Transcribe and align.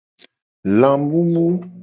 Lamumu. 0.79 1.45